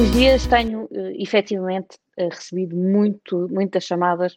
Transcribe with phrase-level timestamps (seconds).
[0.00, 4.34] últimos dias tenho uh, efetivamente uh, recebido muito, muitas chamadas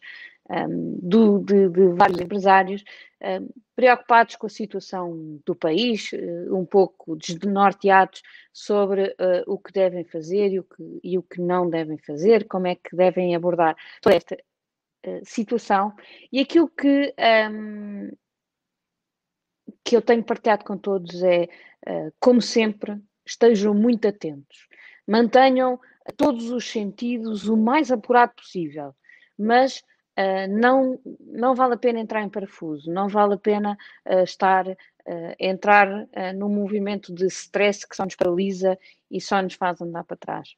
[0.50, 2.84] um, do, de, de, vários empresários
[3.22, 9.72] um, preocupados com a situação do país, uh, um pouco desnorteados sobre uh, o que
[9.72, 13.34] devem fazer e o que, e o que não devem fazer, como é que devem
[13.34, 15.94] abordar toda esta uh, situação.
[16.30, 17.14] E aquilo que,
[17.50, 18.10] um,
[19.82, 21.48] que eu tenho partilhado com todos é,
[22.20, 24.68] como sempre, estejam muito atentos,
[25.06, 25.78] mantenham
[26.16, 28.94] todos os sentidos o mais apurado possível,
[29.38, 29.82] mas
[30.16, 34.64] Uh, não, não vale a pena entrar em parafuso, não vale a pena uh, estar,
[34.68, 34.76] uh,
[35.40, 38.78] entrar uh, num movimento de stress que só nos paralisa
[39.10, 40.54] e só nos faz andar para trás.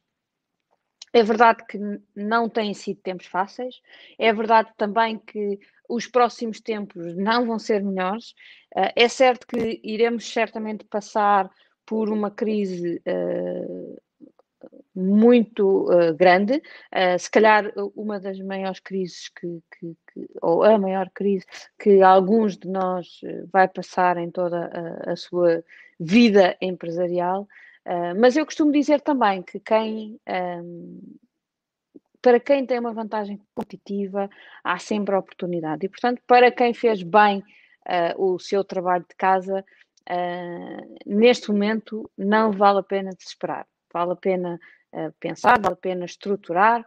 [1.11, 1.79] É verdade que
[2.15, 3.81] não têm sido tempos fáceis,
[4.19, 5.59] é verdade também que
[5.89, 8.35] os próximos tempos não vão ser melhores.
[8.75, 11.49] é certo que iremos certamente passar
[11.85, 13.01] por uma crise
[14.97, 20.75] muito uh, grande, uh, se calhar uma das maiores crises que, que, que, ou a
[20.79, 21.45] maior crise
[21.77, 24.71] que alguns de nós eh, vai passar em toda
[25.05, 25.63] a, a sua
[25.99, 27.47] vida empresarial,
[27.85, 30.99] uh, mas eu costumo dizer também que quem um, ehm,
[32.19, 34.27] para quem tem uma vantagem competitiva
[34.63, 35.85] há sempre oportunidade.
[35.85, 37.43] E portanto para quem fez bem
[38.17, 39.63] o seu trabalho de casa
[41.05, 44.59] neste momento não vale a pena desesperar, vale a pena
[45.19, 46.85] pensar, vale a pena estruturar,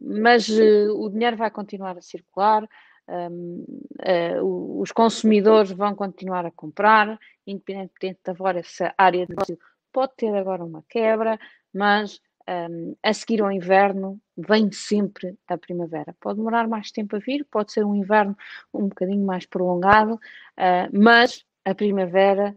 [0.00, 2.68] mas uh, o dinheiro vai continuar a circular,
[3.08, 9.58] uh, os consumidores vão continuar a comprar, independentemente da vossa área de negócio
[9.92, 11.38] pode ter agora uma quebra,
[11.72, 16.14] mas um, a seguir ao inverno vem sempre a primavera.
[16.20, 18.36] Pode demorar mais tempo a vir, pode ser um inverno
[18.72, 22.56] um bocadinho mais prolongado, uh, mas a primavera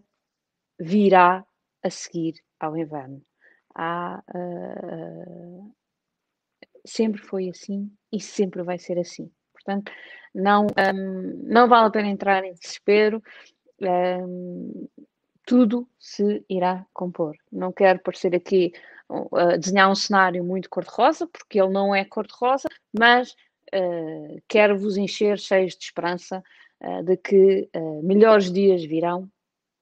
[0.79, 1.45] virá
[1.83, 3.21] a seguir ao inverno
[3.75, 5.75] há, uh,
[6.85, 9.31] sempre foi assim e sempre vai ser assim.
[9.53, 9.91] Portanto,
[10.33, 13.21] não, um, não vale a pena entrar em desespero.
[13.81, 14.87] Um,
[15.45, 17.35] tudo se irá compor.
[17.51, 18.71] Não quero parecer aqui
[19.09, 23.31] uh, desenhar um cenário muito cor-de-rosa, porque ele não é cor-de-rosa, mas
[23.73, 26.43] uh, quero vos encher cheios de esperança
[26.81, 27.69] uh, de que
[28.03, 29.29] melhores dias virão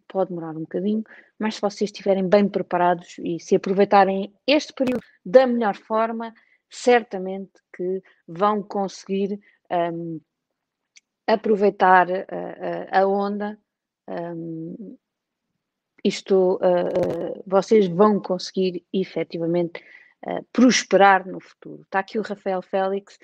[0.08, 1.04] pode demorar um bocadinho,
[1.40, 6.34] mas se vocês estiverem bem preparados e se aproveitarem este período da melhor forma,
[6.70, 9.40] certamente que vão conseguir
[9.72, 10.20] um,
[11.26, 13.58] aproveitar a, a, a onda.
[14.08, 14.98] Um,
[16.04, 19.84] isto, uh, uh, vocês vão conseguir efetivamente
[20.26, 21.84] uh, prosperar no futuro.
[21.84, 23.18] Está aqui o Rafael Félix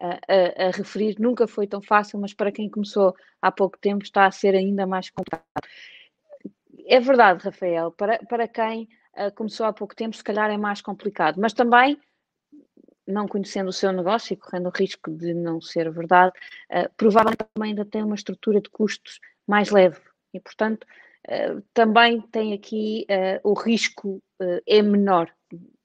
[0.00, 4.26] a, a, referir, nunca foi tão fácil, mas para quem começou há pouco tempo está
[4.26, 5.68] a ser ainda mais complicado
[6.92, 8.86] é verdade, Rafael, para, para quem
[9.16, 11.98] uh, começou há pouco tempo, se calhar é mais complicado, mas também,
[13.06, 16.32] não conhecendo o seu negócio e correndo o risco de não ser verdade,
[16.70, 20.02] uh, provavelmente também ainda tem uma estrutura de custos mais leve
[20.34, 20.86] e, portanto,
[21.28, 23.06] uh, também tem aqui
[23.42, 24.22] o risco
[24.66, 25.32] é menor.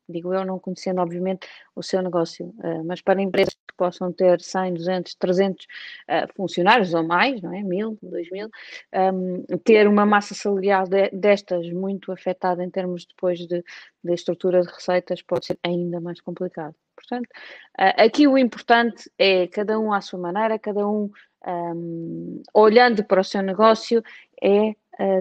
[0.10, 2.54] Digo eu, não conhecendo obviamente o seu negócio,
[2.86, 7.62] mas para empresas possam ter 100, 200, 300 uh, funcionários ou mais, não é?
[7.62, 8.50] Mil, dois mil,
[8.94, 13.64] um, ter uma massa salarial de, destas muito afetada em termos depois de,
[14.04, 16.76] de, estrutura de receitas pode ser ainda mais complicado.
[16.96, 17.28] Portanto,
[17.80, 21.10] uh, aqui o importante é cada um à sua maneira, cada um
[21.48, 24.04] um, olhando para o seu negócio,
[24.42, 24.76] é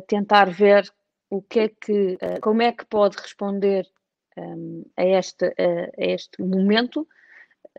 [0.09, 0.91] tentar ver
[1.31, 3.87] o que é que, como é que pode responder
[4.37, 7.07] um, a, este, a, este momento,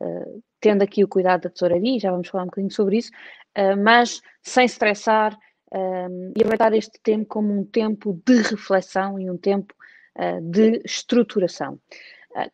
[0.02, 3.12] uh, tendo aqui o cuidado da tesouraria, já vamos falar um bocadinho sobre isso,
[3.58, 5.38] uh, mas sem estressar
[5.74, 9.74] um, e aproveitar este tempo como um tempo de reflexão e um tempo
[10.18, 11.80] uh, de estruturação.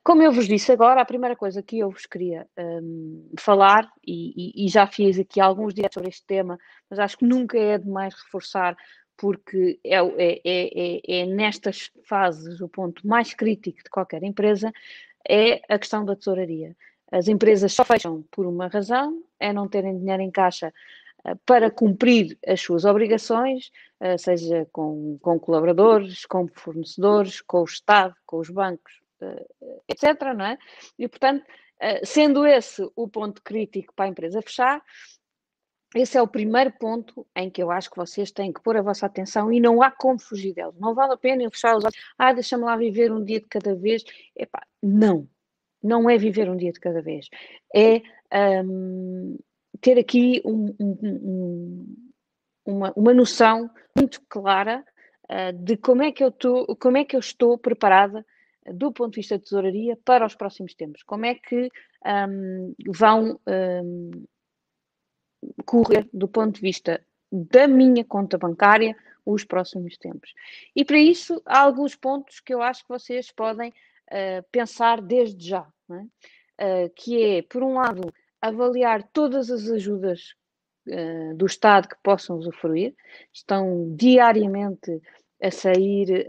[0.01, 4.61] Como eu vos disse agora, a primeira coisa que eu vos queria um, falar, e,
[4.61, 6.57] e, e, já fiz aqui alguns dias sobre este tema,
[6.89, 8.77] mas acho que nunca é demais reforçar
[9.17, 14.71] porque é, é, é, é, nestas fases o ponto mais crítico de qualquer empresa,
[15.27, 16.75] é a questão da tesouraria.
[17.13, 20.73] As empresas só fecham por uma razão, é não terem dinheiro em caixa
[21.45, 23.69] para cumprir as suas obrigações,
[24.17, 28.99] seja com, com colaboradores, com fornecedores, com o Estado, com os bancos,
[29.87, 30.33] etc.
[30.35, 30.57] Não é?
[30.97, 31.45] E, portanto,
[32.03, 34.83] sendo esse o ponto crítico para a empresa fechar,
[35.95, 38.81] esse é o primeiro ponto em que eu acho que vocês têm que pôr a
[38.81, 40.73] vossa atenção e não há como fugir deles.
[40.79, 43.45] Não vale a pena eu fechar os olhos, ah, deixa-me lá viver um dia de
[43.45, 44.03] cada vez.
[44.35, 45.29] Epá, não,
[45.83, 47.27] não é viver um dia de cada vez.
[47.75, 48.01] É
[48.63, 49.37] um,
[49.81, 51.95] ter aqui um, um,
[52.65, 54.83] uma, uma noção muito clara
[55.29, 58.25] uh, de como é que eu estou, como é que eu estou preparada
[58.71, 61.03] do ponto de vista de tesouraria para os próximos tempos?
[61.03, 61.69] Como é que
[62.05, 64.11] um, vão um,
[65.65, 68.95] correr do ponto de vista da minha conta bancária
[69.25, 70.33] os próximos tempos?
[70.75, 73.73] E para isso há alguns pontos que eu acho que vocês podem
[74.11, 76.85] uh, pensar desde já, é?
[76.85, 78.01] uh, que é, por um lado,
[78.41, 80.33] avaliar todas as ajudas
[80.87, 82.95] uh, do Estado que possam usufruir,
[83.31, 85.01] estão diariamente
[85.41, 86.25] a sair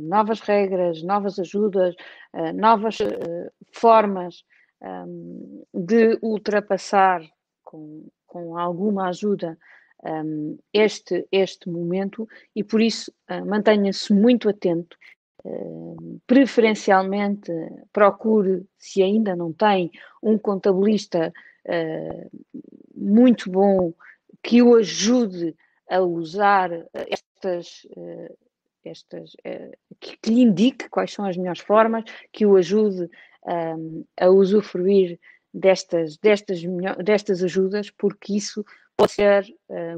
[0.00, 1.94] novas regras, novas ajudas,
[2.56, 2.98] novas
[3.72, 4.42] formas
[4.82, 7.22] um, de ultrapassar
[7.62, 9.56] com, com alguma ajuda
[10.04, 13.12] um, este, este momento e por isso
[13.46, 14.96] mantenha-se muito atento.
[16.26, 17.52] Preferencialmente
[17.92, 19.90] procure, se ainda não tem,
[20.22, 21.32] um contabilista
[22.94, 23.92] muito bom
[24.42, 25.54] que o ajude
[25.88, 27.86] a usar estas
[28.84, 33.10] estas, uh, que, que, lhe indique quais são as melhores formas, que o ajude
[33.44, 35.18] um, a usufruir
[35.52, 36.60] destas, destas,
[37.04, 38.64] destas ajudas, porque isso
[38.96, 39.46] pode ser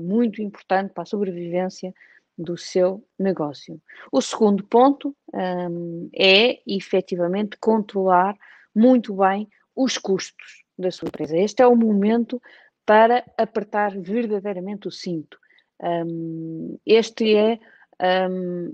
[0.02, 1.94] muito importante para a sobrevivência
[2.36, 3.80] do seu negócio.
[4.10, 8.36] O segundo ponto um, é efetivamente controlar
[8.74, 11.36] muito bem os custos da sua empresa.
[11.36, 12.40] Este é o momento
[12.86, 15.38] para apertar verdadeiramente o cinto.
[15.82, 17.58] Um, este é
[18.28, 18.72] um,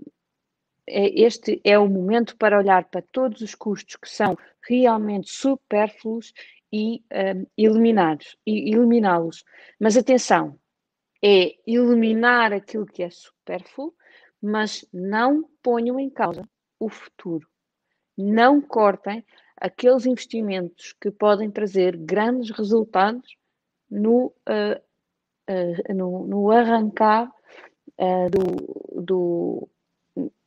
[0.89, 4.37] é, este é o momento para olhar para todos os custos que são
[4.69, 6.33] realmente supérfluos
[6.73, 7.03] e
[7.37, 9.45] um, eliminá-los.
[9.81, 10.59] Mas atenção,
[11.23, 13.95] é eliminar aquilo que é supérfluo,
[14.41, 16.49] mas não ponham em causa
[16.79, 17.49] o futuro.
[18.17, 19.25] Não cortem
[19.57, 23.37] aqueles investimentos que podem trazer grandes resultados
[23.91, 24.81] no, uh,
[25.49, 27.31] uh, no, no arrancar
[27.99, 29.69] uh, do, do,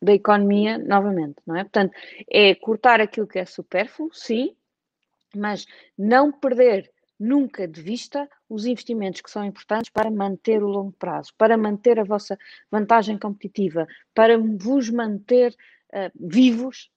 [0.02, 1.64] da economia novamente, não é?
[1.64, 1.94] Portanto,
[2.30, 4.56] é cortar aquilo que é supérfluo, sim,
[5.36, 5.66] mas
[5.98, 11.34] não perder nunca de vista os investimentos que são importantes para manter o longo prazo,
[11.38, 12.38] para manter a vossa
[12.72, 15.56] vantagem competitiva, para vos manter
[15.94, 16.90] uh, vivos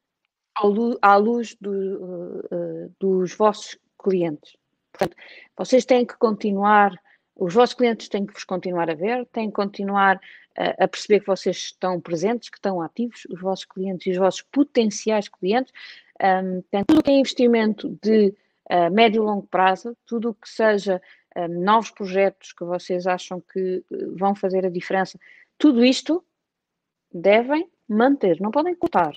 [1.00, 4.56] à luz do, uh, dos vossos clientes.
[4.92, 5.16] Portanto,
[5.56, 6.92] vocês têm que continuar
[7.34, 10.20] os vossos clientes têm que vos continuar a ver, têm que continuar
[10.56, 14.42] a, perceber que vocês estão presentes, que estão ativos, os vossos clientes e os vossos
[14.42, 15.72] potenciais clientes.
[16.20, 18.34] Um, portanto, tudo que é investimento de
[18.70, 21.00] uh, médio e longo prazo, tudo o que seja
[21.36, 25.18] um, novos projetos que vocês acham que uh, vão fazer a diferença,
[25.58, 26.24] tudo isto
[27.12, 29.16] devem manter, não podem cortar,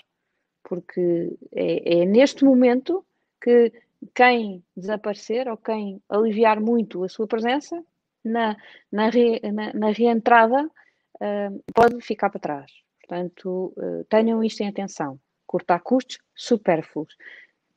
[0.64, 3.06] porque é, é neste momento
[3.42, 3.72] que
[4.14, 7.84] quem desaparecer ou quem aliviar muito a sua presença
[8.24, 8.58] na,
[8.92, 12.72] na, re, na, na reentrada uh, pode ficar para trás.
[13.00, 15.20] Portanto, uh, tenham isto em atenção.
[15.46, 17.16] Cortar custos supérfluos.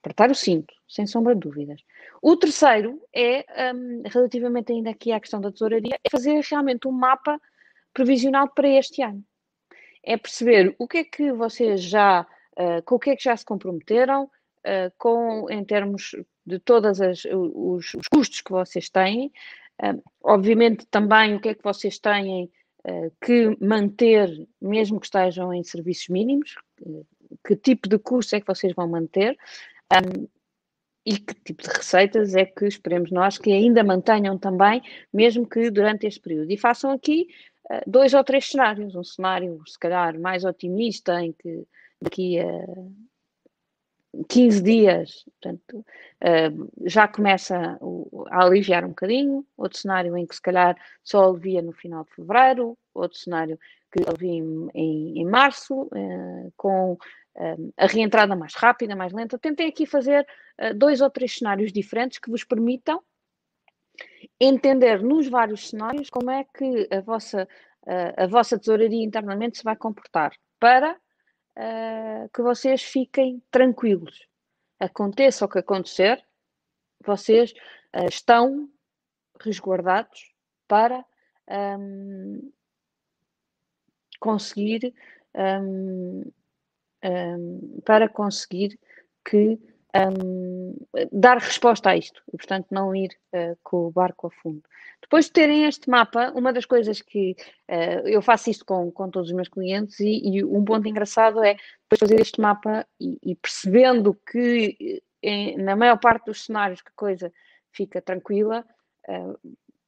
[0.02, 1.82] Apertar o cinto, sem sombra de dúvidas.
[2.22, 6.92] O terceiro é, um, relativamente ainda aqui à questão da tesouraria, é fazer realmente um
[6.92, 7.40] mapa
[7.92, 9.24] previsional para este ano.
[10.02, 12.26] É perceber o que é que vocês já,
[12.58, 16.14] uh, com o que é que já se comprometeram, uh, com, em termos
[16.46, 19.32] de todos os, os, custos que vocês têm,
[19.82, 22.50] Uh, obviamente, também o que é que vocês têm
[22.84, 24.28] uh, que manter,
[24.60, 26.56] mesmo que estejam em serviços mínimos,
[27.46, 29.38] que tipo de custo é que vocês vão manter
[29.92, 30.28] um,
[31.06, 35.70] e que tipo de receitas é que esperemos nós que ainda mantenham também, mesmo que
[35.70, 36.50] durante este período.
[36.50, 37.28] E façam aqui
[37.86, 38.94] dois ou três cenários.
[38.94, 41.66] Um cenário, se calhar, mais otimista, em que
[42.00, 42.46] daqui a
[44.28, 47.78] 15 dias, portanto, uh, já começa
[48.30, 49.46] a aliviar um bocadinho.
[49.56, 53.58] Outro cenário em que se calhar só alivia no final de fevereiro, outro cenário
[53.90, 59.38] que alivia em, em, em março, uh, com uh, a reentrada mais rápida, mais lenta.
[59.38, 60.26] Tentei aqui fazer
[60.76, 63.00] dois ou três cenários diferentes que vos permitam
[64.40, 67.48] entender nos vários cenários como é que a vossa,
[68.16, 70.98] a vossa tesouraria internamente se vai comportar para
[71.58, 74.26] uh, que vocês fiquem tranquilos.
[74.78, 76.24] Aconteça o que acontecer,
[77.04, 77.52] vocês
[77.96, 78.68] uh, estão
[79.40, 80.32] resguardados
[80.66, 81.04] para
[81.78, 82.52] um,
[84.18, 84.94] conseguir
[85.34, 86.24] um,
[87.04, 88.78] um, para conseguir
[89.24, 89.58] que
[89.94, 90.76] um,
[91.12, 94.62] dar resposta a isto e, portanto, não ir uh, com o barco a fundo.
[95.00, 97.36] Depois de terem este mapa, uma das coisas que
[97.68, 101.42] uh, eu faço isto com, com todos os meus clientes e, e um ponto engraçado
[101.42, 106.82] é depois fazer este mapa e, e percebendo que em, na maior parte dos cenários
[106.82, 107.32] que a coisa
[107.72, 108.64] fica tranquila,
[109.08, 109.38] uh,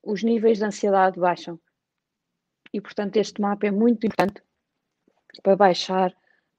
[0.02, 1.58] os níveis de ansiedade baixam.
[2.72, 4.42] E, portanto, este mapa é muito importante
[5.42, 6.14] para baixar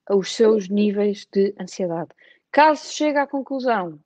[0.10, 2.10] os seus níveis de ansiedade.
[2.52, 4.00] Caso chegue à conclusão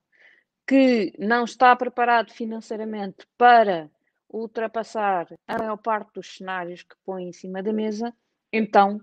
[0.67, 3.89] que não está preparado financeiramente para
[4.29, 8.13] ultrapassar a maior parte dos cenários que põe em cima da mesa,
[8.51, 8.99] então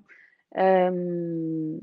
[0.92, 1.78] um,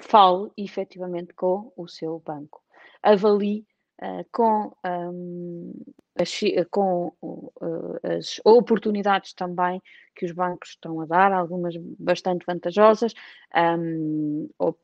[0.00, 2.62] fale efetivamente com o seu banco.
[3.02, 3.66] Avalie
[4.02, 5.72] uh, com, um,
[6.18, 6.40] as,
[6.70, 9.80] com uh, as oportunidades também
[10.14, 13.14] que os bancos estão a dar, algumas bastante vantajosas,
[13.56, 14.78] um, ou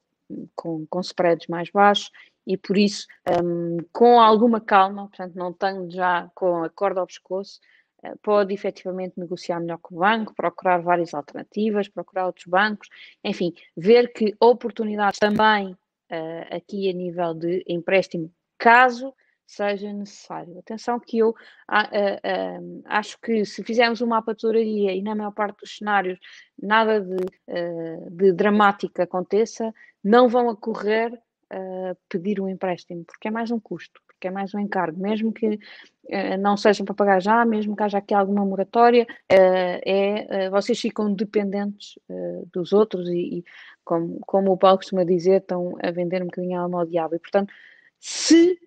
[0.55, 2.11] com, com spreads mais baixos,
[2.47, 3.07] e por isso,
[3.45, 7.61] um, com alguma calma, portanto, não tenho já com a corda ao pescoço,
[8.23, 12.89] pode efetivamente negociar melhor com o banco, procurar várias alternativas, procurar outros bancos,
[13.25, 19.15] enfim, ver que oportunidades também uh, aqui a nível de empréstimo, caso
[19.47, 20.59] seja necessário.
[20.59, 21.35] Atenção que eu
[22.85, 26.19] acho que se fizermos uma mapa e na maior parte dos cenários
[26.61, 29.73] nada de, uh, de dramático aconteça,
[30.05, 31.19] não vão ocorrer
[32.11, 35.59] pedir um empréstimo, porque é mais um custo, porque é mais um encargo, mesmo que
[36.41, 41.99] não seja para pagar já, mesmo que haja aqui alguma moratória, é, vocês ficam dependentes
[42.53, 43.45] dos outros e, e
[43.83, 47.15] como, como o Paulo costuma dizer, estão a vender um bocadinho a alma ao diabo.
[47.15, 47.51] E, portanto,
[47.99, 48.59] se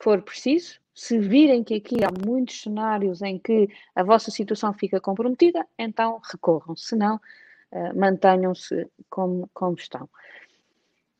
[0.00, 5.00] for preciso, se virem que aqui há muitos cenários em que a vossa situação fica
[5.00, 10.08] comprometida, então recorram, se não, uh, mantenham-se como, como estão.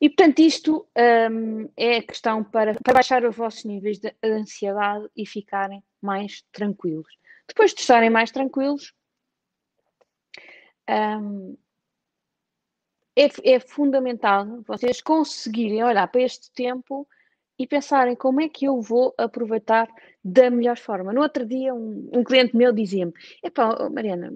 [0.00, 0.85] E, portanto, isto
[1.31, 6.42] um, é a questão para, para baixar os vossos níveis de ansiedade e ficarem mais
[6.50, 7.16] tranquilos.
[7.47, 8.92] Depois de estarem mais tranquilos,
[10.90, 11.57] um,
[13.16, 17.07] é, é fundamental vocês conseguirem olhar para este tempo
[17.59, 19.88] e pensarem como é que eu vou aproveitar
[20.25, 21.12] da melhor forma.
[21.12, 24.32] No outro dia, um, um cliente meu dizia-me: Epá, Mariana,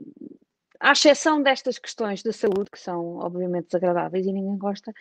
[0.79, 4.93] à exceção destas questões da saúde, que são obviamente desagradáveis e ninguém gosta,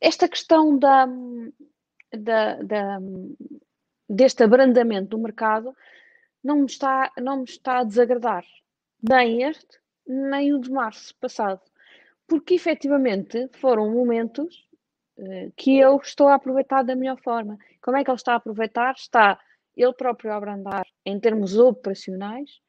[0.00, 1.06] esta questão da,
[2.12, 2.98] da, da,
[4.08, 5.74] deste abrandamento do mercado
[6.42, 8.44] não me, está, não me está a desagradar.
[9.02, 11.60] Nem este, nem o de março passado.
[12.26, 14.65] Porque efetivamente foram momentos
[15.56, 17.58] que eu estou a aproveitar da melhor forma.
[17.80, 18.94] Como é que ele está a aproveitar?
[18.94, 19.38] Está
[19.76, 22.60] ele próprio a abrandar em termos operacionais,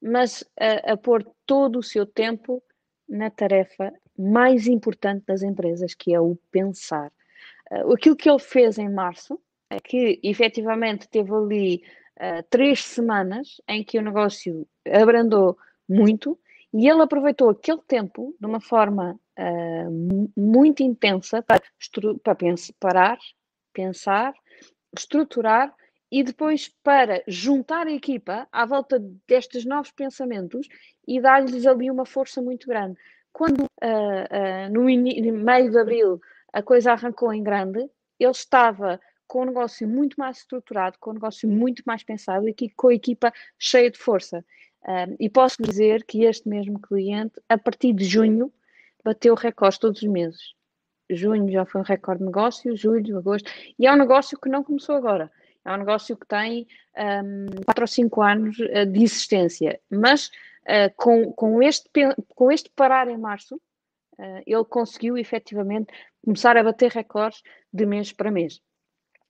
[0.00, 2.62] mas a, a pôr todo o seu tempo
[3.08, 7.10] na tarefa mais importante das empresas, que é o pensar.
[7.70, 9.40] Uh, aquilo que ele fez em março,
[9.70, 11.82] é que efetivamente teve ali
[12.18, 15.56] uh, três semanas em que o negócio abrandou
[15.88, 16.38] muito
[16.72, 21.62] e ele aproveitou aquele tempo de uma forma uh, muito intensa para,
[22.22, 23.18] para pensar, parar,
[23.72, 24.34] pensar,
[24.96, 25.74] estruturar
[26.10, 30.68] e depois para juntar a equipa à volta destes novos pensamentos
[31.08, 32.98] e dar-lhes ali uma força muito grande.
[33.32, 36.20] Quando uh, uh, no, no meio de abril
[36.52, 37.88] a coisa arrancou em grande,
[38.20, 42.54] ele estava com um negócio muito mais estruturado, com um negócio muito mais pensado e
[42.76, 44.44] com a equipa cheia de força.
[44.86, 48.52] Um, e posso dizer que este mesmo cliente, a partir de junho,
[49.04, 50.54] bateu recordes todos os meses.
[51.10, 54.64] Junho já foi um recorde de negócio, julho, agosto, e é um negócio que não
[54.64, 55.30] começou agora.
[55.64, 56.66] É um negócio que tem
[56.96, 60.28] um, 4 ou 5 anos uh, de existência, mas
[60.62, 61.88] uh, com, com, este,
[62.34, 65.92] com este parar em março, uh, ele conseguiu efetivamente
[66.24, 67.42] começar a bater recordes
[67.72, 68.60] de mês para mês.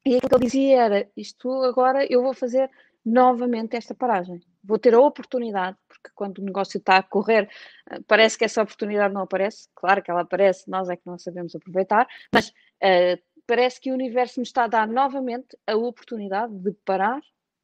[0.05, 2.71] E aquilo que ele dizia era: Isto agora eu vou fazer
[3.05, 4.41] novamente esta paragem.
[4.63, 7.49] Vou ter a oportunidade, porque quando o negócio está a correr,
[7.91, 9.69] eh, parece que essa oportunidade não aparece.
[9.75, 13.95] Claro que ela aparece, nós é que não sabemos aproveitar, mas uh, parece que o
[13.95, 17.21] universo me está a dar novamente a oportunidade de parar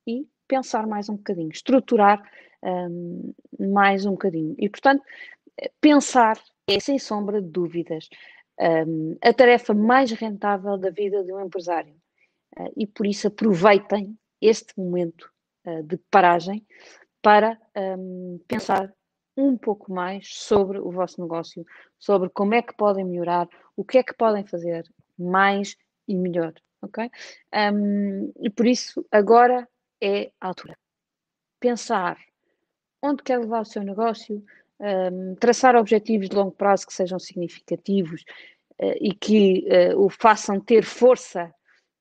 [0.07, 2.21] e pensar mais um bocadinho, estruturar
[2.63, 4.55] um, ehm, mais um bocadinho.
[4.59, 5.05] E, portanto,
[5.81, 8.09] pensar é, sem sombra de dúvidas,
[8.59, 11.95] um, ehm, a tarefa mais rentável da vida de um empresário.
[12.59, 15.31] Uh, e por isso aproveitem este momento
[15.67, 16.67] uh, de paragem
[17.23, 18.93] para um, pensar
[19.37, 21.65] um pouco mais sobre o vosso negócio,
[21.99, 24.85] sobre como é que podem melhorar, o que é que podem fazer
[25.17, 25.77] mais
[26.09, 26.53] e melhor,
[26.83, 27.09] ok?
[27.73, 29.69] Um, e por isso agora
[30.01, 30.77] é a altura.
[31.61, 32.19] Pensar
[33.03, 34.45] onde quer levar o seu negócio,
[34.81, 38.23] um, traçar objetivos de longo prazo que sejam significativos
[38.81, 41.53] uh, e que uh, o façam ter força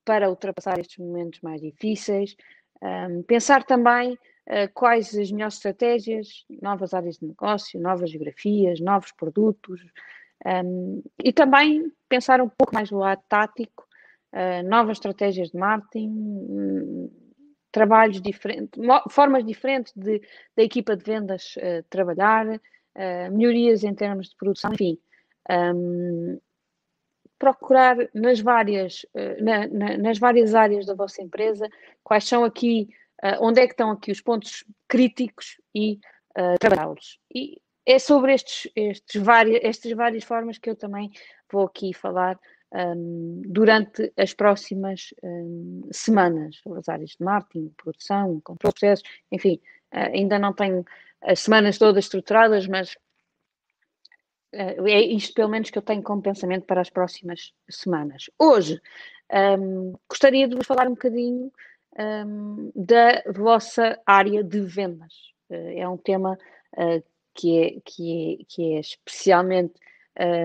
[0.08, 2.34] para ultrapassar estes momentos mais difíceis.
[2.82, 9.12] Um, pensar também uh, quais as melhores estratégias, novas áreas de negócio, novas geografias, novos
[9.12, 9.82] produtos.
[10.46, 13.86] Um, e também pensar um pouco mais do lado tático,
[14.32, 17.10] uh, novas estratégias de marketing, um,
[17.70, 20.22] trabalhos diferentes, formas diferentes de,
[20.56, 22.46] da equipa de vendas uh, trabalhar,
[23.30, 24.98] melhorias em termos de produção, enfim.
[25.48, 26.40] Um,
[27.38, 31.68] procurar nas várias, uh, na, na, nas várias áreas da vossa empresa
[32.02, 32.88] quais são aqui,
[33.22, 35.98] uh, onde é que estão aqui os pontos críticos e
[36.60, 37.18] trabalhá-los.
[37.34, 41.10] E é sobre estes, estes várias, estas várias formas que eu também
[41.50, 42.38] vou aqui falar
[42.72, 49.08] um, durante as próximas um, semanas, sobre as áreas de marketing, produção, controle de processos,
[49.32, 49.60] enfim,
[49.94, 50.84] uh, ainda não tenho
[51.22, 52.98] as semanas todas estruturadas, mas uh,
[54.52, 58.30] é isto pelo menos que eu tenho como pensamento para as próximas semanas.
[58.38, 58.80] Hoje
[59.60, 61.52] um, gostaria de vos falar um bocadinho
[62.74, 65.12] da vossa área de vendas.
[65.50, 66.38] Uh, é um tema
[67.34, 69.74] que, é, que, é, que é especialmente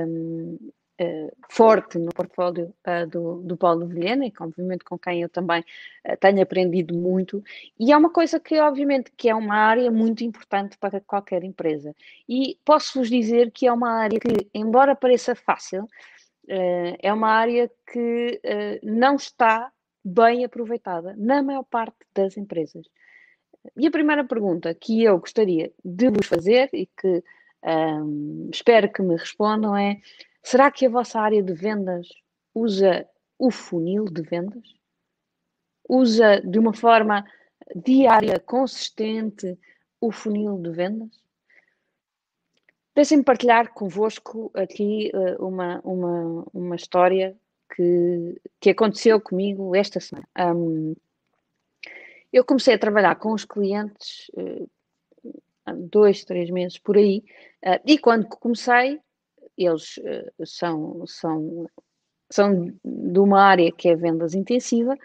[0.07, 0.57] um,
[1.01, 5.61] uh, forte no portfólio uh, do, do Paulo Vilhena, e obviamente com quem eu também
[5.61, 7.43] uh, tenho aprendido muito,
[7.79, 11.95] e é uma coisa que obviamente que é uma área muito importante para qualquer empresa.
[12.27, 15.87] E posso-vos dizer que é uma área que, embora pareça fácil,
[16.45, 18.41] é uma área que
[18.83, 19.71] não está
[20.03, 22.85] bem aproveitada na maior parte das empresas.
[23.77, 27.23] E a primeira pergunta que eu gostaria de vos fazer e que
[27.63, 30.01] um, espero que me respondam é
[30.43, 32.07] Será que a vossa área de vendas
[32.53, 33.07] usa
[33.39, 34.63] o funil de vendas?
[35.87, 37.25] Usa de uma forma
[37.75, 39.57] diária, consistente,
[39.99, 41.23] o funil de vendas?
[42.93, 47.35] Deixem-me partilhar convosco aqui uh, uma, uma, uma história
[47.75, 50.27] que, que aconteceu comigo esta semana.
[50.37, 50.93] Um,
[52.31, 54.69] eu comecei a trabalhar com os clientes uh,
[55.89, 57.23] dois, três meses por aí,
[57.65, 58.99] uh, e quando comecei,
[59.57, 61.65] eles uh, são, são,
[62.31, 64.97] são de uma área que é vendas intensiva,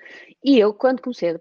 [0.43, 1.39] e eu, quando comecei a,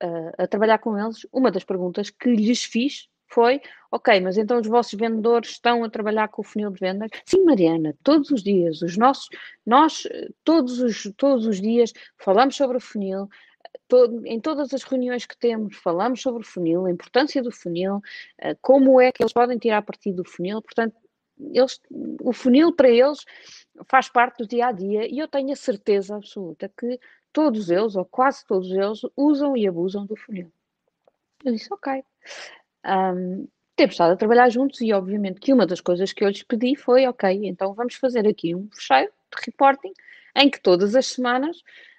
[0.00, 4.60] a, a trabalhar com eles, uma das perguntas que lhes fiz foi, ok, mas então
[4.60, 7.08] os vossos vendedores estão a trabalhar com o funil de vendas?
[7.24, 9.28] Sim, Mariana, todos os dias, os nossos,
[9.64, 10.06] nós
[10.44, 13.28] todos os, todos os dias falamos sobre o funil,
[14.26, 18.00] em todas as reuniões que temos falamos sobre o funil, a importância do funil,
[18.38, 20.94] eh, como é que eles podem tirar partido do funil, portanto,
[21.52, 23.24] eles, o funil para eles
[23.88, 26.98] faz parte do dia a dia e eu tenho a certeza absoluta que
[27.32, 30.52] todos eles, ou quase todos eles, usam e abusam do funil.
[31.44, 32.04] Eu disse, ok.
[32.86, 36.42] Um, temos estado a trabalhar juntos e obviamente que uma das coisas que eu lhes
[36.42, 39.92] pedi foi, ok, então vamos fazer aqui um fecheiro de reporting
[40.36, 41.58] em que todas as semanas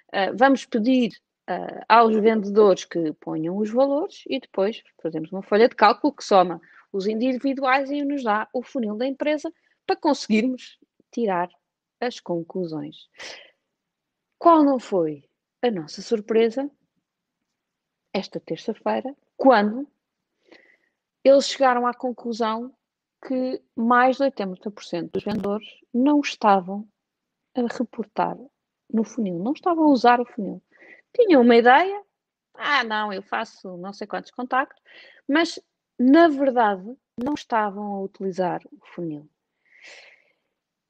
[0.09, 1.11] uh, vamos pedir
[1.49, 6.23] uh, aos vendedores que ponham os valores e depois fazemos uma folha de cálculo que
[6.23, 6.61] soma
[6.93, 9.51] os individuais e nos dá o funil da empresa
[9.85, 10.79] para conseguirmos
[11.11, 11.49] tirar
[11.99, 13.09] as conclusões.
[14.37, 15.27] Qual não foi
[15.61, 16.69] a nossa surpresa
[18.13, 19.87] esta terça-feira, quando
[21.23, 22.73] eles chegaram à conclusão
[23.27, 26.87] que mais de 80% dos vendedores não estavam
[27.55, 28.37] a reportar
[28.91, 30.61] no funil, não estavam a usar o funil.
[31.15, 32.03] Tinham uma ideia,
[32.55, 34.81] ah, não, eu faço não sei quantos contactos,
[35.27, 35.59] mas
[35.99, 39.29] na verdade, não estavam a utilizar o funil.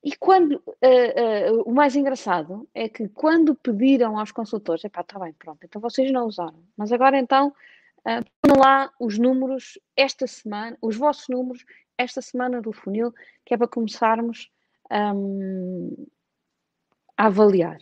[0.03, 5.17] E quando, uh, uh, o mais engraçado é que quando pediram aos consultores, epá, está
[5.17, 7.53] bem, pronto, então vocês não usaram, mas agora então
[7.99, 11.63] uh, lá os números esta semana, os vossos números
[11.97, 13.13] esta semana do funil,
[13.45, 14.51] que é para começarmos
[14.91, 16.05] um,
[17.15, 17.77] a avaliar.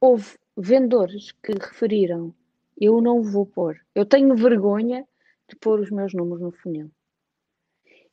[0.00, 2.32] Houve vendedores que referiram,
[2.80, 5.04] eu não vou pôr, eu tenho vergonha
[5.48, 6.90] de pôr os meus números no funil.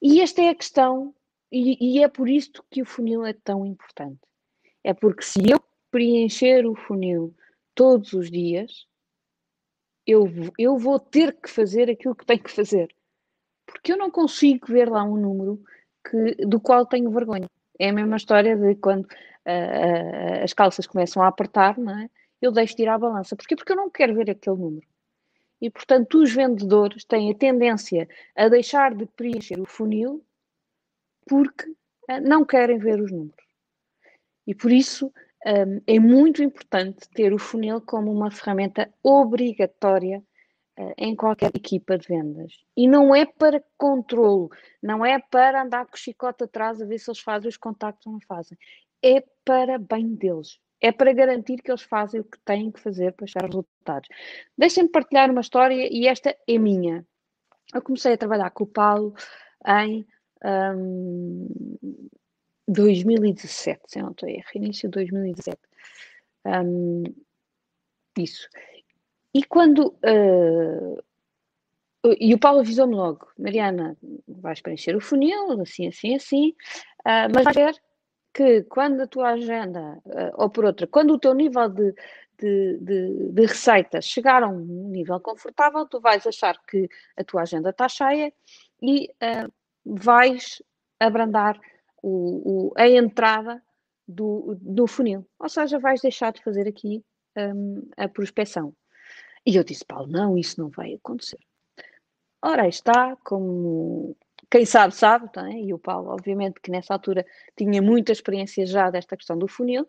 [0.02, 1.16] E esta é a questão,
[1.52, 4.20] e, e é por isto que o funil é tão importante.
[4.84, 7.34] É porque se eu preencher o funil
[7.74, 8.86] todos os dias,
[10.06, 10.26] eu,
[10.58, 12.94] eu vou ter que fazer aquilo que tenho que fazer.
[13.66, 15.64] Porque eu não consigo ver lá um número
[16.04, 17.48] que, do qual tenho vergonha.
[17.80, 22.10] É a mesma história de quando uh, uh, as calças começam a apertar, não é?
[22.44, 23.36] eu deixo de ir à balança.
[23.36, 23.56] Porquê?
[23.56, 24.86] Porque eu não quero ver aquele número.
[25.64, 30.22] E, portanto, os vendedores têm a tendência a deixar de preencher o funil
[31.26, 33.46] porque uh, não querem ver os números.
[34.46, 35.08] E por isso
[35.46, 40.22] um, é muito importante ter o funil como uma ferramenta obrigatória
[40.78, 42.52] uh, em qualquer equipa de vendas.
[42.76, 44.50] E não é para controle,
[44.82, 48.06] não é para andar com o chicote atrás a ver se eles fazem os contactos
[48.06, 48.58] ou não fazem.
[49.02, 53.14] É para bem deles é para garantir que eles fazem o que têm que fazer
[53.14, 54.10] para chegar aos resultados.
[54.58, 57.08] Deixem-me partilhar uma história e esta é minha.
[57.74, 59.16] Eu comecei a trabalhar com o Paulo
[59.66, 60.06] em
[60.44, 61.48] um,
[62.68, 65.58] 2017, se não estou a errar, início de 2017.
[66.46, 67.04] Um,
[68.18, 68.50] isso.
[69.34, 69.96] E quando.
[70.04, 71.02] Uh,
[72.20, 73.96] e o Paulo avisou-me logo: Mariana,
[74.28, 76.50] vais preencher o funil, assim, assim, assim,
[77.06, 77.82] uh, mas vais ver
[78.34, 81.94] que quando a tua agenda, uh, ou por outra, quando o teu nível de,
[82.40, 87.44] de, de, de receita chegar a um nível confortável, tu vais achar que a tua
[87.44, 88.34] agenda está cheia
[88.82, 89.52] e uh,
[89.86, 90.62] vais
[91.00, 91.60] abrandar
[92.02, 93.62] o, o, a entrada
[94.08, 95.28] do, do funil.
[95.40, 97.04] Ou seja, vais deixar de fazer aqui
[97.38, 98.76] um, a prospecção.
[99.46, 101.40] E eu disse, Paulo, não, isso não vai acontecer.
[102.42, 104.18] Ora, está, como
[104.54, 105.50] quem sabe, sabe, tá?
[105.50, 107.26] e o Paulo, obviamente, que nessa altura
[107.58, 109.84] tinha muita experiência já desta questão do funil.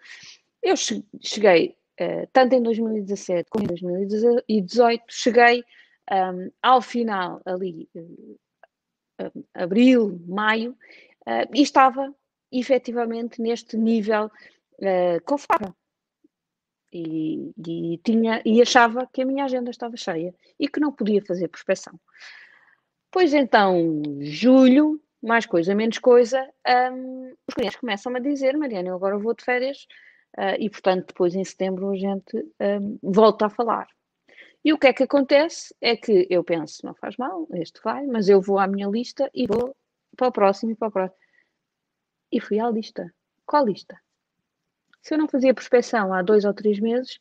[0.62, 0.74] Eu
[1.20, 5.62] cheguei, uh, tanto em 2017 como em 2018, cheguei
[6.10, 10.70] um, ao final, ali, uh, abril, maio,
[11.26, 12.14] uh, e estava
[12.50, 14.30] efetivamente neste nível
[15.26, 15.74] confortável.
[16.90, 21.22] E, e, tinha, e achava que a minha agenda estava cheia e que não podia
[21.22, 21.98] fazer prospeção.
[23.14, 26.52] Pois então, julho, mais coisa, menos coisa,
[26.92, 29.86] um, os clientes começam a dizer, Mariana, eu agora vou de férias
[30.36, 33.86] uh, e, portanto, depois em setembro a gente um, volta a falar.
[34.64, 35.72] E o que é que acontece?
[35.80, 39.30] É que eu penso, não faz mal, este vai, mas eu vou à minha lista
[39.32, 39.76] e vou
[40.16, 41.20] para o próximo e para o próximo.
[42.32, 43.14] E fui à lista.
[43.46, 43.96] Qual lista?
[45.02, 47.20] Se eu não fazia prospecção há dois ou três meses,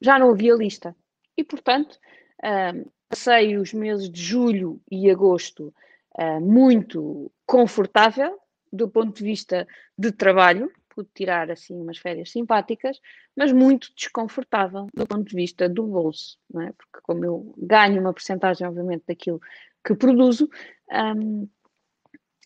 [0.00, 0.96] já não havia lista.
[1.36, 1.98] E, portanto,
[2.42, 5.72] um, Passei os meses de julho e agosto
[6.18, 8.38] uh, muito confortável
[8.72, 9.66] do ponto de vista
[9.96, 13.00] de trabalho, pude tirar assim umas férias simpáticas,
[13.36, 16.72] mas muito desconfortável do ponto de vista do bolso, não é?
[16.72, 19.40] porque como eu ganho uma porcentagem, obviamente, daquilo
[19.84, 20.48] que produzo,
[20.90, 21.48] um,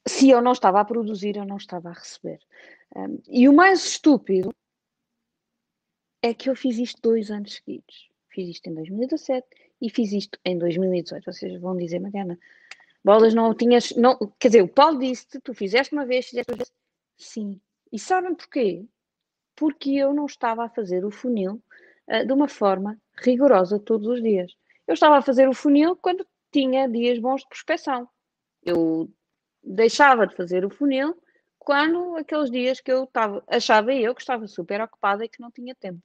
[0.06, 2.40] se eu não estava a produzir, eu não estava a receber.
[2.96, 4.52] Um, e o mais estúpido
[6.22, 8.10] é que eu fiz isto dois anos seguidos.
[8.28, 9.46] Fiz isto em 2017
[9.80, 11.24] e fiz isto em 2018.
[11.24, 12.38] Vocês vão dizer, Mariana,
[13.04, 13.90] bolas não tinhas.
[13.92, 16.72] Não, quer dizer, o Paulo disse-te, tu fizeste uma vez, fizeste uma vez.
[17.16, 17.60] Sim.
[17.92, 18.84] E sabem porquê?
[19.56, 21.62] Porque eu não estava a fazer o funil
[22.08, 24.54] uh, de uma forma rigorosa todos os dias.
[24.86, 28.08] Eu estava a fazer o funil quando tinha dias bons de prospecção.
[28.62, 29.10] Eu
[29.62, 31.16] deixava de fazer o funil
[31.58, 35.50] quando aqueles dias que eu estava, achava eu que estava super ocupada e que não
[35.50, 36.00] tinha tempo.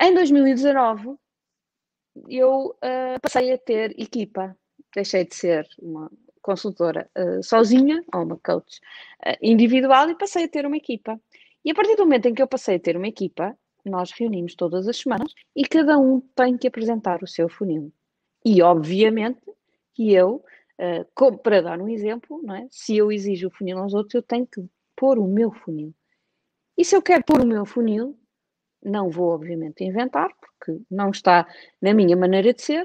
[0.00, 1.16] Em 2019,
[2.28, 4.56] eu uh, passei a ter equipa,
[4.94, 8.78] deixei de ser uma consultora uh, sozinha, ou uma coach
[9.26, 11.20] uh, individual, e passei a ter uma equipa.
[11.64, 14.54] E a partir do momento em que eu passei a ter uma equipa, nós reunimos
[14.54, 17.92] todas as semanas e cada um tem que apresentar o seu funil.
[18.44, 19.40] E, obviamente,
[19.94, 20.42] que eu,
[21.14, 22.66] como, para dar um exemplo, é?
[22.70, 24.62] se eu exijo o funil aos outros, eu tenho que
[24.96, 25.94] pôr o meu funil.
[26.76, 28.18] E se eu quero pôr o meu funil,
[28.84, 31.46] não vou, obviamente, inventar, porque não está
[31.80, 32.84] na minha maneira de ser,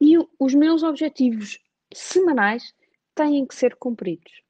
[0.00, 1.58] e os meus objetivos
[1.92, 2.74] semanais
[3.14, 4.42] têm que ser cumpridos.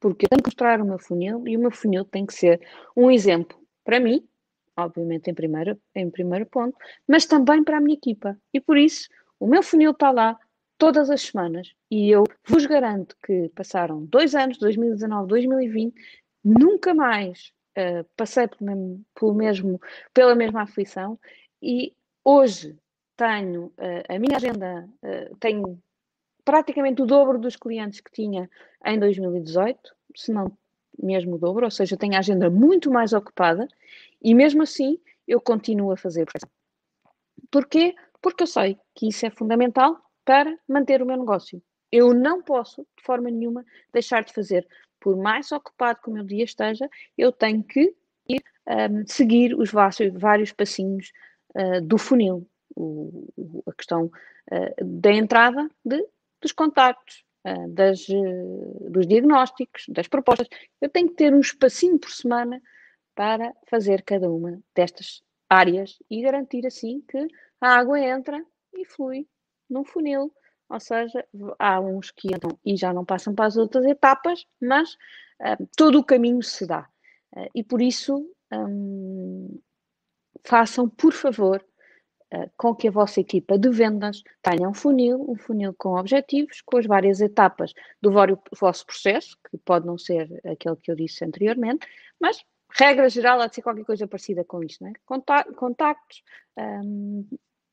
[0.00, 2.60] Porque eu tenho que mostrar o meu funil e o meu funil tem que ser
[2.96, 4.26] um exemplo para mim,
[4.76, 6.76] obviamente em primeiro, em primeiro ponto,
[7.06, 8.36] mas também para a minha equipa.
[8.52, 10.38] E por isso, o meu funil está lá
[10.76, 15.94] todas as semanas e eu vos garanto que passaram dois anos, 2019, 2020,
[16.44, 19.80] nunca mais uh, passei pelo mesmo, pelo mesmo,
[20.12, 21.18] pela mesma aflição
[21.60, 22.76] e hoje
[23.16, 25.80] tenho uh, a minha agenda, uh, tenho
[26.44, 28.50] praticamente o dobro dos clientes que tinha
[28.84, 30.56] em 2018, se não
[31.02, 33.66] mesmo o dobro, ou seja, tenho a agenda muito mais ocupada
[34.20, 36.50] e mesmo assim eu continuo a fazer prospecção.
[37.50, 37.94] Porquê?
[38.20, 41.62] Porque eu sei que isso é fundamental para manter o meu negócio.
[41.90, 44.66] Eu não posso, de forma nenhuma, deixar de fazer
[45.02, 46.88] por mais ocupado que o meu dia esteja,
[47.18, 47.92] eu tenho que
[48.28, 51.12] ir um, seguir os vários, vários passinhos
[51.56, 53.26] uh, do funil, o,
[53.66, 56.06] a questão uh, da entrada de,
[56.40, 58.06] dos contactos, uh, das,
[58.88, 60.46] dos diagnósticos, das propostas.
[60.80, 62.62] Eu tenho que ter um espacinho por semana
[63.12, 67.26] para fazer cada uma destas áreas e garantir assim que
[67.60, 69.26] a água entra e flui
[69.68, 70.32] num funil
[70.72, 71.22] ou seja,
[71.58, 75.98] há uns que entram e já não passam para as outras etapas, mas uh, todo
[75.98, 76.88] o caminho se dá.
[77.36, 79.60] Uh, e por isso, um,
[80.42, 81.62] façam, por favor,
[82.32, 86.62] uh, com que a vossa equipa de vendas tenha um funil, um funil com objetivos,
[86.62, 88.10] com as várias etapas do
[88.58, 91.86] vosso processo, que pode não ser aquele que eu disse anteriormente,
[92.18, 94.94] mas regra geral há de ser qualquer coisa parecida com isto, né?
[95.04, 96.22] contactos,
[96.56, 97.28] um,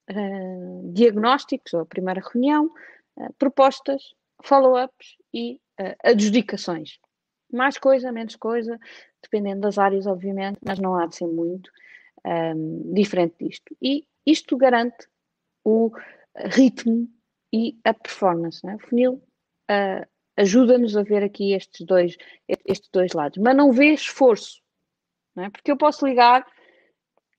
[0.09, 2.71] uh, diagnósticos, ou a primeira reunião,
[3.17, 6.99] uh, propostas, follow-ups e uh, adjudicações.
[7.51, 8.79] Mais coisa, menos coisa,
[9.21, 11.71] dependendo das áreas, obviamente, mas não há de ser muito
[12.25, 13.75] um, diferente disto.
[13.81, 15.07] E isto garante
[15.63, 15.91] o
[16.35, 17.09] ritmo
[17.51, 18.63] e a performance.
[18.63, 18.75] Né?
[18.75, 22.15] O funil uh, ajuda-nos a ver aqui estes dois,
[22.47, 23.39] estes dois lados.
[23.39, 24.61] Mas não vê esforço,
[25.37, 25.49] é?
[25.49, 26.45] Porque eu posso ligar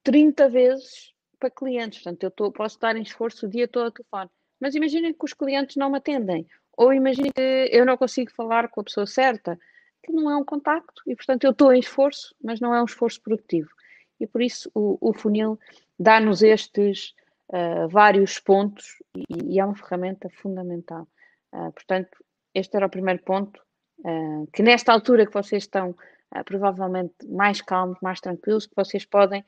[0.03, 3.90] 30 vezes para clientes, portanto, eu tô, posso estar em esforço o dia todo ao
[3.90, 4.31] telefone.
[4.61, 8.68] Mas imaginem que os clientes não me atendem, ou imaginem que eu não consigo falar
[8.68, 9.59] com a pessoa certa,
[10.03, 12.85] que não é um contacto, e portanto eu estou em esforço, mas não é um
[12.85, 13.70] esforço produtivo.
[14.18, 15.59] E por isso o, o funil
[15.98, 17.14] dá-nos estes
[17.48, 21.09] uh, vários pontos e, e, é uma ferramenta fundamental.
[21.53, 22.22] Uh, portanto,
[22.55, 23.61] este era o primeiro ponto,
[24.00, 25.96] uh, que nesta altura que vocês estão
[26.44, 29.44] provavelmente mais calmos, mais tranquilos, que vocês podem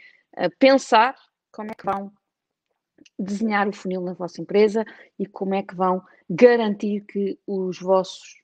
[0.59, 1.15] pensar
[1.53, 2.13] como é que vão
[3.19, 4.85] desenhar o funil na vossa empresa
[5.19, 8.43] e como é que vão garantir que os vossos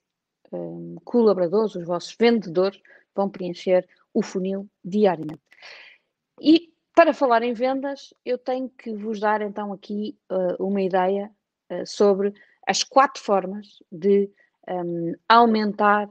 [0.52, 2.80] um, colaboradores, os vossos vendedores,
[3.14, 5.42] vão preencher o funil diariamente.
[6.40, 11.30] E para falar em vendas, eu tenho que vos dar então aqui uh, uma ideia
[11.70, 12.32] uh, sobre
[12.66, 14.30] as quatro formas de
[14.68, 16.10] um, aumentar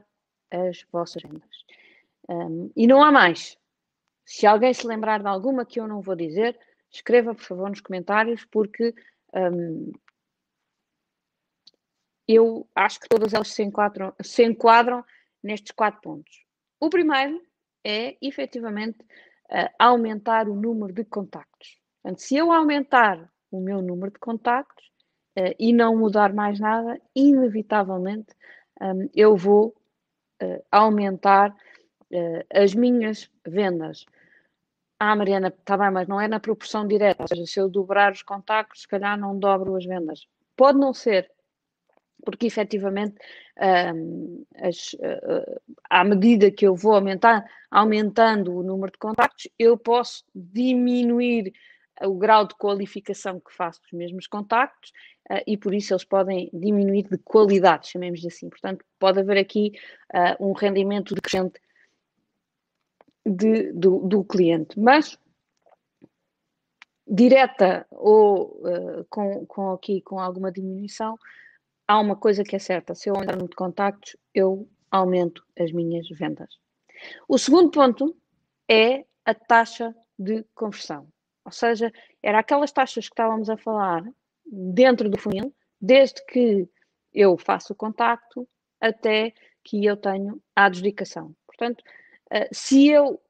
[0.50, 1.64] as vossas vendas.
[2.28, 3.56] Um, e não há mais.
[4.24, 6.58] Se alguém se lembrar de alguma que eu não vou dizer,
[6.90, 8.94] escreva por favor nos comentários, porque
[9.34, 9.92] um,
[12.26, 15.04] eu acho que todas elas se enquadram, se enquadram
[15.42, 16.44] nestes quatro pontos.
[16.78, 17.42] O primeiro
[17.82, 21.80] é efetivamente uh, aumentar o número de contactos.
[22.02, 24.86] Portanto, se eu aumentar o meu número de contactos
[25.38, 28.34] uh, e não mudar mais nada, inevitavelmente
[28.80, 29.74] um, eu vou
[30.42, 31.54] uh, aumentar
[32.54, 34.06] as minhas vendas.
[35.00, 37.22] Ah, Mariana, está bem, mas não é na proporção direta.
[37.22, 40.26] Ou seja, se eu dobrar os contactos, se calhar não dobro as vendas.
[40.56, 41.30] Pode não ser,
[42.24, 43.14] porque efetivamente,
[43.94, 49.78] um, as, uh, à medida que eu vou aumentar, aumentando o número de contactos, eu
[49.78, 51.52] posso diminuir
[52.02, 54.90] o grau de qualificação que faço dos mesmos contactos
[55.30, 58.48] uh, e por isso eles podem diminuir de qualidade, chamemos assim.
[58.48, 59.72] Portanto, pode haver aqui
[60.12, 61.60] uh, um rendimento decrescente
[63.28, 64.78] de, do, do cliente.
[64.78, 65.18] Mas
[67.06, 71.16] direta ou uh, com, com aqui com alguma diminuição,
[71.86, 75.44] há uma coisa que é certa: se eu aumentar o número de contactos, eu aumento
[75.58, 76.58] as minhas vendas.
[77.28, 78.16] O segundo ponto
[78.68, 81.08] é a taxa de conversão.
[81.44, 84.04] Ou seja, era aquelas taxas que estávamos a falar
[84.44, 86.68] dentro do funil, desde que
[87.12, 88.46] eu faço o contacto
[88.80, 89.32] até
[89.64, 91.34] que eu tenho a adjudicação.
[91.46, 91.82] Portanto,
[92.30, 93.20] eh, se eu,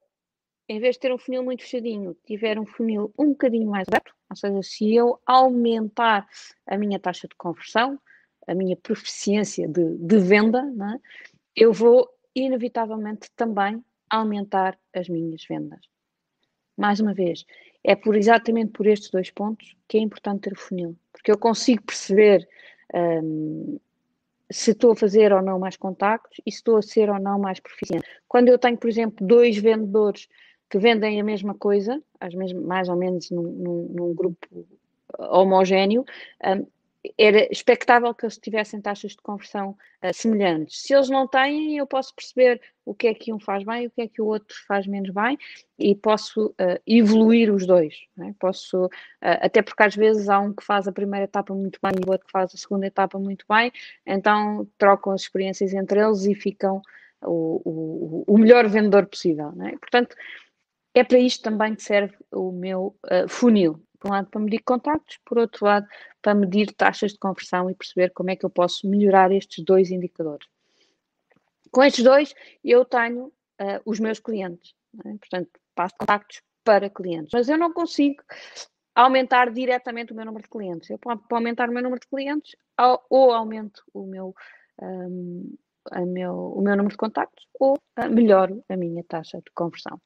[0.69, 4.15] em vez de ter um funil muito fechadinho, tiver um funil um bocadinho mais aberto,
[4.31, 6.27] ou seja, se eu aumentar
[6.67, 7.99] a minha taxa de conversão,
[8.47, 10.99] a minha proficiência de, de venda, é?
[11.55, 15.81] eu vou inevitavelmente também aumentar as minhas vendas.
[16.77, 17.45] Mais uma vez,
[17.83, 21.39] é por exatamente por estes dois pontos que é importante ter o funil, porque eu
[21.39, 22.49] consigo perceber
[22.95, 23.79] um,
[24.51, 27.39] se estou a fazer ou não mais contactos e se estou a ser ou não
[27.39, 28.07] mais proficiente.
[28.27, 30.29] Quando eu tenho, por exemplo, dois vendedores
[30.71, 34.67] que vendem a mesma coisa, mesmas, mais ou menos num, num, num grupo
[35.19, 36.05] homogéneo,
[36.45, 36.67] um,
[37.17, 40.83] era expectável que eles tivessem taxas de conversão uh, semelhantes.
[40.83, 43.87] Se eles não têm, eu posso perceber o que é que um faz bem e
[43.87, 45.39] o que é que o outro faz menos bem
[45.79, 47.95] e posso uh, evoluir os dois.
[48.21, 48.33] É?
[48.39, 51.93] Posso, uh, até porque às vezes há um que faz a primeira etapa muito bem
[51.95, 53.73] e o outro que faz a segunda etapa muito bem,
[54.05, 56.83] então trocam as experiências entre eles e ficam
[57.23, 59.53] o, o, o melhor vendedor possível.
[59.63, 59.77] É?
[59.77, 60.17] Portanto,
[60.95, 62.97] é para isto também que serve o meu
[63.29, 65.87] funil por um lado para medir contactos, por outro lado
[66.23, 69.91] para medir taxas de conversão e perceber como é que eu posso melhorar estes dois
[69.91, 70.47] indicadores.
[71.71, 72.35] Com estes dois,
[72.65, 75.11] eu tenho uh, os meus clientes, é?
[75.19, 78.23] portanto, passo contactos para clientes, mas eu não consigo
[78.95, 80.91] aumentar diretamente o meu número de clientes.
[80.91, 82.57] Eu, para aumentar o meu número de clientes,
[83.09, 84.35] ou aumento o meu,
[84.83, 85.57] um,
[86.07, 90.01] meu, o meu número de contactos, ou uh, melhoro a minha taxa de conversão.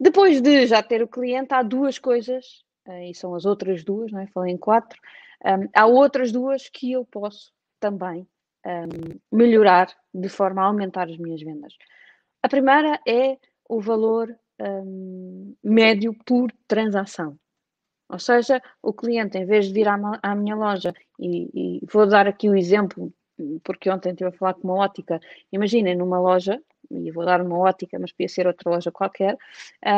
[0.00, 4.20] Depois de já ter o cliente, há duas coisas e são as outras duas, não
[4.20, 4.26] é?
[4.28, 4.98] falei em quatro,
[5.44, 8.26] um, há outras duas que eu posso também
[8.66, 11.74] um, melhorar de forma a aumentar as minhas vendas.
[12.42, 17.38] A primeira é o valor um, médio por transação.
[18.08, 22.06] Ou seja, o cliente, em vez de vir à, à minha loja, e, e, vou
[22.06, 23.12] dar aqui o exemplo,
[23.62, 25.20] porque ontem estive a falar com uma ótica,
[25.52, 29.36] imaginem numa loja, e vou dar uma ótica, mas podia ser outra loja qualquer,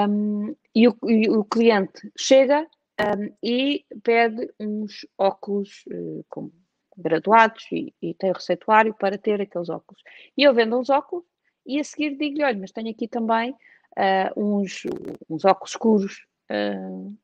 [0.08, 2.66] um, e, o, e, o, cliente chega,
[3.00, 6.50] um, e pede uns óculos uh, com
[6.96, 10.02] graduados e, e, tem o receituário para ter aqueles óculos.
[10.36, 11.24] E eu vendo uns óculos
[11.66, 14.82] e a seguir digo-lhe, olha, mas tenho aqui também uh, uns,
[15.28, 17.16] uns óculos escuros, uh,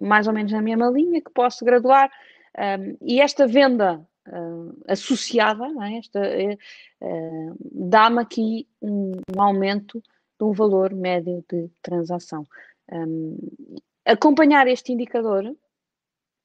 [0.00, 2.10] mais ou menos na mesma linha, que posso graduar.
[2.56, 5.98] Um, e esta venda uh, associada, é?
[5.98, 10.00] Esta, uh, dá-me aqui um, um, aumento
[10.38, 12.46] de um valor médio de transação.
[12.92, 13.38] Um,
[14.04, 15.56] acompanhar este indicador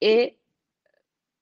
[0.01, 0.33] é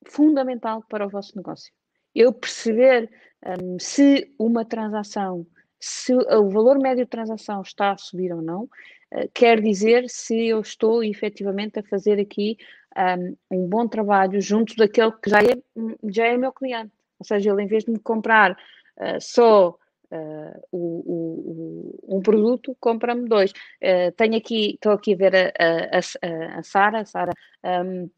[0.06, 1.72] fundamental para o vosso negócio.
[2.16, 3.10] Eu perceber
[3.46, 5.46] um, se uma transação,
[5.80, 10.48] se o valor médio de transação está a subir ou não, uh, quer dizer se
[10.48, 12.58] eu estou efetivamente a fazer aqui
[12.98, 15.62] um, um, bom trabalho junto daquele que já é,
[16.06, 16.92] já é meu cliente.
[17.20, 19.78] Ou seja, ele em vez de me comprar uh, só
[20.12, 23.52] uh, o, o, um produto, compra-me dois.
[23.52, 28.10] Uh, tenho aqui, estou aqui a ver a, a, a, Sara, Sara um,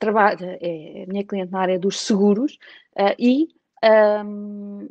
[0.00, 2.58] trabalha, é minha cliente na área dos seguros
[3.18, 3.48] e,
[4.24, 4.88] um,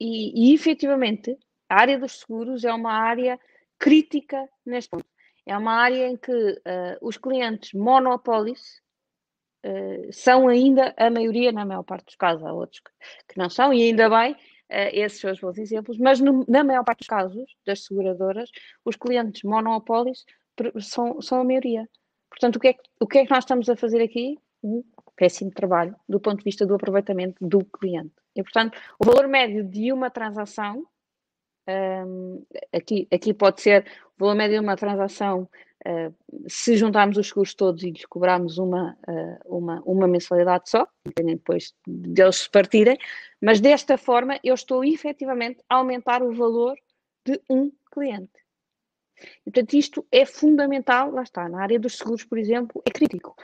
[0.00, 3.38] e, e efetivamente a área dos seguros é uma área
[3.78, 5.06] crítica neste ponto
[5.46, 8.82] é uma área em que uh, os clientes monopolis
[9.64, 12.90] uh, são ainda a maioria, na maior parte dos casos, há outros que,
[13.28, 14.36] que não são, e ainda bem, uh,
[14.68, 18.50] esses são os bons exemplos, mas no, na maior parte dos casos das seguradoras,
[18.84, 20.24] os clientes monopolis
[20.80, 21.88] são, são a maioria.
[22.28, 24.38] Portanto, o que, é, o que é que nós estamos a fazer aqui?
[24.62, 24.82] Um
[25.14, 28.14] péssimo trabalho do ponto de vista do aproveitamento do cliente.
[28.34, 30.86] E, portanto, o valor médio de uma transação
[31.68, 35.48] um, aqui, aqui pode ser o valor médio de uma transação,
[36.48, 41.38] se juntarmos os seguros todos e lhes cobrarmos uma, uh, uma, uma mensalidade só, dependendo
[41.38, 42.98] depois deles se partirem,
[43.40, 46.76] mas desta forma eu estou efetivamente a aumentar o valor
[47.24, 48.44] de um cliente.
[49.46, 53.34] E, portanto, isto é fundamental, lá está, na área dos seguros, por exemplo, é crítico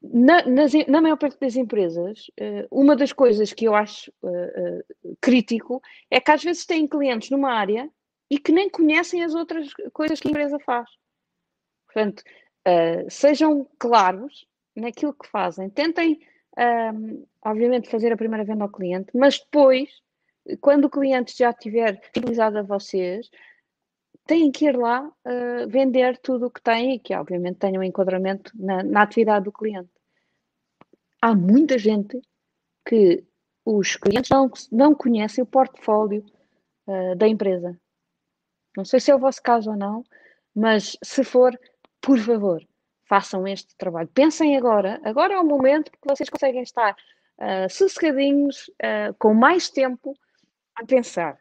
[0.00, 4.12] na, nas, na maior parte das empresas, uh, uma das coisas que eu acho
[5.20, 7.90] crítico é que às vezes têm clientes numa área
[8.30, 10.88] e que nem conhecem as outras coisas que a empresa faz.
[11.92, 12.22] Portanto,
[13.08, 14.46] sejam claros
[14.76, 15.70] naquilo que fazem.
[15.70, 16.20] Tentem,
[16.56, 19.90] ehm, obviamente, fazer a primeira venda ao cliente, mas depois,
[20.60, 23.28] quando o cliente já tiver fidelizado a vocês,
[24.28, 27.84] têm que ir lá uh, vender tudo o que têm e que, obviamente, tenham um
[27.84, 29.88] enquadramento na, na, atividade do cliente.
[31.20, 32.20] Há muita gente
[32.86, 33.24] que
[33.64, 36.22] os clientes não, não conhecem o portfólio
[36.86, 37.80] uh, da empresa.
[38.76, 40.04] Não sei se é o vosso caso ou não,
[40.54, 41.58] mas se for,
[42.00, 42.62] por favor,
[43.08, 44.08] façam este trabalho.
[44.08, 46.94] Pensem agora, agora é o momento que vocês conseguem estar
[47.38, 50.14] uh, sossegadinhos, uh, com mais tempo
[50.74, 51.38] a pensar.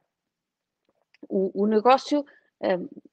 [1.29, 2.25] O, o negócio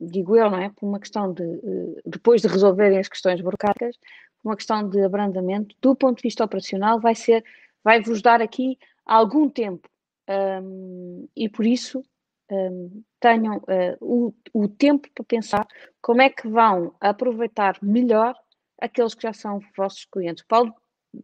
[0.01, 0.71] digo eu, não é?
[0.71, 3.97] Por uma questão de, uh, depois de resolverem as questões burocráticas,
[4.43, 7.45] uma questão de abrandamento, do ponto de vista operacional, vai ser,
[7.83, 9.89] vai-vos dar aqui algum tempo.
[10.29, 12.03] Um, e por isso
[12.51, 15.67] um, tenham uh, o, o tempo para pensar
[16.01, 18.35] como é que vão aproveitar melhor
[18.81, 20.45] aqueles que já são vossos clientes.
[20.47, 20.75] Paulo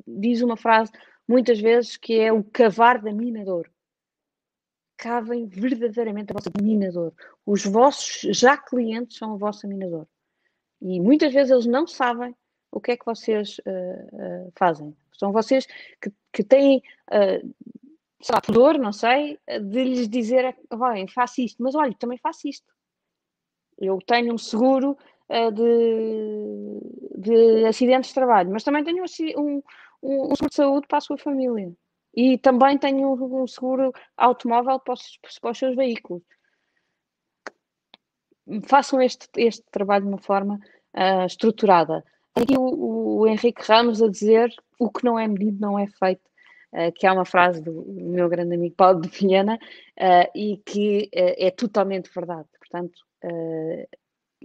[0.07, 0.93] diz uma frase
[1.29, 3.71] muitas vezes que é o cavar da minador
[5.01, 7.15] cavem verdadeiramente a vossa minador.
[7.47, 10.07] Os vossos já clientes são o vosso minador.
[10.81, 12.37] E muitas vezes eles não sabem
[12.71, 14.95] o que é que vocês uh, uh, fazem.
[15.19, 15.67] São vocês
[16.01, 17.55] que, que têm, uh,
[18.21, 22.49] sei lá, pudor, não sei, de lhes dizer, vai, faço isto, mas olha, também faço
[22.49, 22.67] isto.
[23.79, 24.97] Eu tenho um seguro
[25.29, 26.81] uh, de,
[27.19, 29.63] de acidentes de trabalho, mas também tenho um,
[30.03, 31.73] um, um seguro de saúde para a sua família.
[32.15, 36.23] E também tenho um seguro automóvel para os, para os seus veículos.
[38.67, 40.59] Façam este, este trabalho de uma forma
[40.95, 42.05] uh, estruturada.
[42.35, 46.30] Aqui o, o, Henrique Ramos a dizer o que não é medido não é feito,
[46.73, 51.11] uh, que é uma frase do, meu grande amigo Paulo de Vilhena uh, e que
[51.13, 52.49] é totalmente verdade.
[52.59, 53.01] Portanto,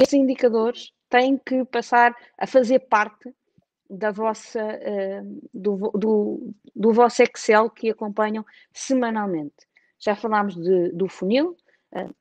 [0.01, 3.33] esses indicadores têm que passar a fazer parte
[3.87, 4.79] da vossa,
[5.53, 9.67] do, do, do, vosso Excel que acompanham semanalmente.
[9.99, 11.55] Já falámos de, do funil,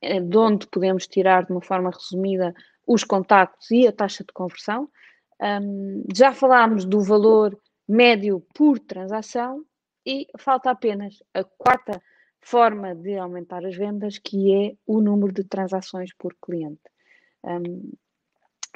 [0.01, 2.55] de onde podemos tirar de uma forma resumida
[2.87, 4.89] os contactos e a taxa de conversão.
[5.41, 7.59] Um, já falámos do valor
[7.89, 9.65] médio por transação
[10.07, 12.03] e falta apenas a quarta
[12.41, 16.83] forma de aumentar as vendas, que é o número de transações por cliente.
[17.43, 17.93] Um,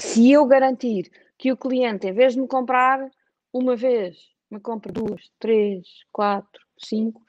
[0.00, 3.10] se eu garantir que o cliente, em vez de me comprar
[3.52, 4.16] uma vez,
[4.50, 7.20] me compra duas, três, quatro, cinco,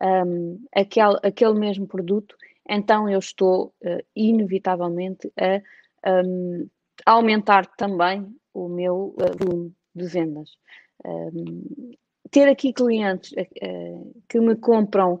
[0.00, 2.36] um, aquele, aquele mesmo produto,
[2.68, 6.68] então eu estou uh, inevitavelmente a um,
[7.04, 10.50] aumentar também o meu uh, volume de vendas.
[11.04, 11.92] Um,
[12.30, 15.20] ter aqui clientes uh, que me compram,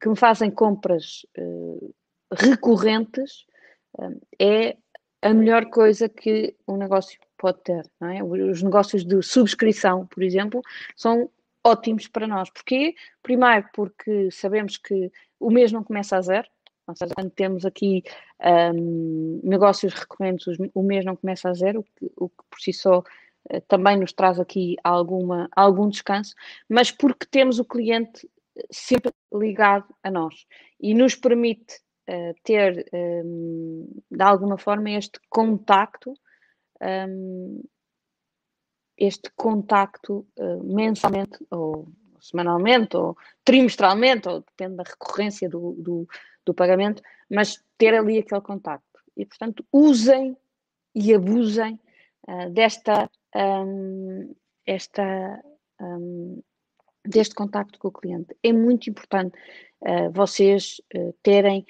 [0.00, 1.26] que me fazem compras
[2.32, 3.46] recorrentes,
[4.40, 4.76] é
[5.22, 7.90] a melhor coisa que um negócio pode ter.
[8.02, 8.22] É?
[8.22, 10.60] Os negócios de subscrição, por exemplo,
[10.96, 11.30] são
[11.64, 12.50] ótimos para nós.
[12.50, 12.94] Porquê?
[13.22, 16.46] Primeiro, porque sabemos que o mês não começa a zero,
[16.86, 18.02] ou seja, quando temos aqui
[18.74, 22.72] um, negócios recorrentes, o mês não começa a zero, o que, o que por si
[22.74, 23.04] só uh,
[23.68, 26.34] também nos traz aqui alguma, algum descanso,
[26.68, 28.28] mas porque temos o cliente
[28.70, 30.46] sempre ligado a nós
[30.80, 36.14] e nos permite uh, ter, um, de alguma forma, este contacto,
[36.80, 37.62] um,
[38.96, 41.88] este contacto uh, mensalmente ou
[42.20, 46.08] semanalmente ou trimestralmente, ou depende da recorrência do, do,
[46.44, 49.00] do pagamento, mas ter ali aquele contacto.
[49.16, 50.36] E, portanto, usem
[50.94, 51.78] e abusem
[52.52, 54.34] desta, um,
[54.66, 55.42] esta,
[55.80, 56.42] um,
[57.04, 58.36] deste contacto com o cliente.
[58.42, 59.36] É muito importante
[59.82, 61.66] uh, vocês uh, terem,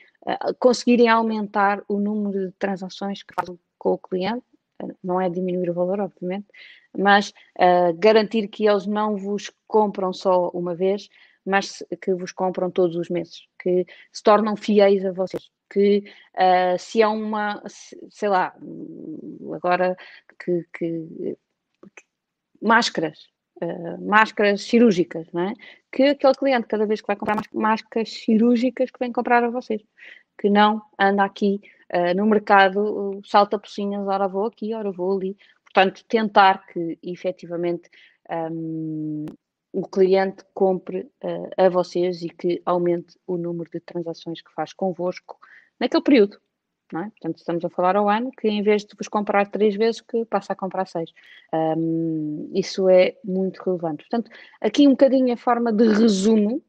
[0.58, 4.44] conseguirem aumentar o número de transações que fazem com o cliente,
[5.02, 6.46] não é diminuir o valor, obviamente,
[6.96, 7.32] mas
[7.98, 11.08] garantir que eles não vos compram só uma vez,
[11.44, 16.04] mas que vos compram todos os meses, que se tornam fiéis a vocês, que
[16.34, 17.62] uh, se é uma,
[18.10, 18.54] sei lá,
[19.52, 19.96] agora
[20.38, 21.38] que, que, que
[22.64, 23.18] máscaras,
[23.62, 25.54] uh, máscaras cirúrgicas, não é?
[25.92, 29.82] Que aquele cliente, cada vez que vai comprar máscaras cirúrgicas, que vem comprar a vocês,
[30.38, 31.60] que não anda aqui
[31.94, 35.36] uh, no mercado, salta pocinhas, ora vou aqui, ora vou ali.
[35.64, 37.90] Portanto, tentar que efetivamente
[38.30, 39.26] um,
[39.72, 44.72] o cliente compre uh, a vocês e que aumente o número de transações que faz
[44.72, 45.36] convosco
[45.80, 46.38] naquele período.
[46.92, 47.10] É?
[47.10, 50.24] Portanto, estamos a falar ao ano que em vez de vos comprar três vezes, que
[50.26, 51.12] passa a comprar seis.
[51.52, 54.04] Um, isso é muito relevante.
[54.08, 54.30] Portanto,
[54.60, 56.62] aqui um bocadinho a forma de resumo.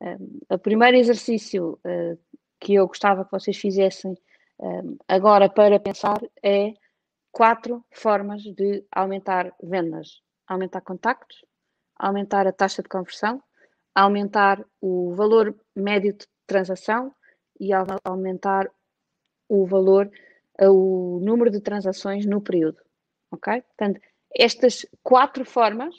[0.00, 2.18] Um, o primeiro exercício uh,
[2.60, 4.16] que eu gostava que vocês fizessem
[4.58, 6.72] um, agora para pensar é
[7.32, 10.22] quatro formas de aumentar vendas.
[10.46, 11.44] Aumentar contactos,
[11.96, 13.42] aumentar a taxa de conversão,
[13.94, 17.12] aumentar o valor médio de transação
[17.58, 17.70] e
[18.04, 18.70] aumentar
[19.52, 20.10] o valor,
[20.60, 22.78] o número de transações no período.
[23.30, 23.60] Ok?
[23.62, 24.00] Portanto,
[24.34, 25.94] estas quatro formas,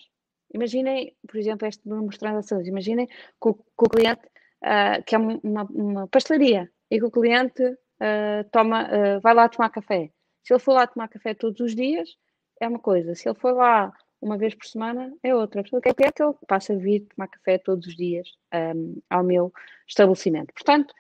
[0.52, 3.14] imaginem, por exemplo, este número de transações, imaginem que
[3.50, 4.26] o, que o cliente,
[4.64, 9.48] uh, que é uma, uma, pastelaria, e que o cliente uh, toma, uh, vai lá
[9.48, 10.12] tomar café.
[10.44, 12.10] Se ele for lá tomar café todos os dias,
[12.60, 13.14] é uma coisa.
[13.14, 15.60] Se ele for lá uma vez por semana é outra.
[15.60, 18.28] A pessoa quer que ele passa a vir tomar café todos os dias
[18.76, 19.54] um, ao meu
[19.88, 20.54] estabelecimento.
[20.54, 20.94] Portanto,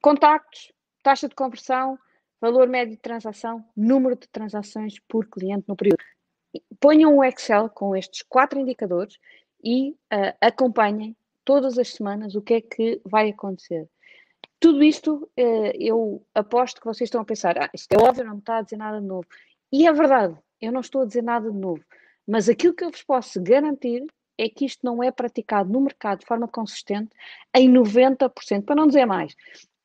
[0.00, 0.72] contactos,
[1.08, 1.98] taxa de conversão,
[2.38, 6.04] valor médio de transação, número de transações por cliente no período.
[6.78, 9.16] Ponham um Excel com estes quatro indicadores
[9.64, 13.88] e uh, acompanhem todas as semanas o que é que vai acontecer.
[14.60, 18.34] Tudo isto, uh, eu aposto que vocês estão a pensar, ah, isto é óbvio, não
[18.34, 19.26] me está a dizer nada de novo.
[19.72, 21.82] E é verdade, eu não estou a dizer nada de novo.
[22.26, 24.04] Mas aquilo que eu vos posso garantir
[24.36, 27.08] é que isto não é praticado no mercado de forma consistente
[27.56, 29.34] em 90%, para não dizer mais.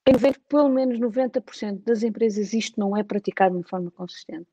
[0.05, 4.47] Em 90, pelo menos 90% das empresas isto não é praticado de forma consistente.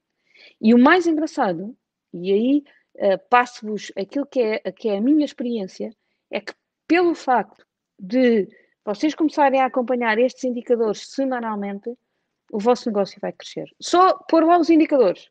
[0.60, 1.76] E o mais engraçado,
[2.12, 2.64] e aí
[2.96, 5.94] uh, passo-vos aquilo que é, que é a minha experiência,
[6.30, 6.54] é que
[6.86, 7.66] pelo facto
[7.98, 8.48] de
[8.84, 11.92] vocês começarem a acompanhar estes indicadores semanalmente,
[12.50, 13.68] o vosso negócio vai crescer.
[13.80, 15.30] Só pôr lá os indicadores.